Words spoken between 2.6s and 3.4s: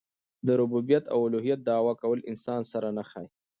سره نه ښايي.